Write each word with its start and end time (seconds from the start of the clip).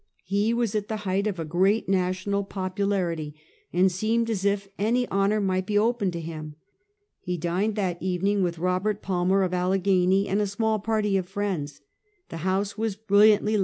He 0.25 0.51
was 0.51 0.73
at 0.73 0.87
the 0.87 1.03
heighth 1.05 1.27
of 1.27 1.37
a 1.37 1.45
great 1.45 1.87
national 1.87 2.43
popularity, 2.43 3.35
and 3.71 3.91
seemed 3.91 4.31
as 4.31 4.43
if 4.45 4.67
any 4.79 5.07
honor 5.09 5.39
might 5.39 5.67
be 5.67 5.77
open 5.77 6.09
to 6.09 6.19
him. 6.19 6.55
He 7.19 7.37
dined 7.37 7.75
that 7.75 8.01
evening 8.01 8.41
with 8.41 8.57
Pobert 8.57 9.03
Palmer, 9.03 9.43
of 9.43 9.53
Allegheny, 9.53 10.27
and 10.27 10.41
a 10.41 10.47
small 10.47 10.79
party 10.79 11.17
of 11.17 11.29
friends. 11.29 11.81
The 12.29 12.37
house 12.37 12.75
was 12.79 12.95
brilliantly 12.95 13.11
11 13.11 13.11
162 13.11 13.29
Half 13.29 13.45
a 13.45 13.51
Centuet. 13.51 13.59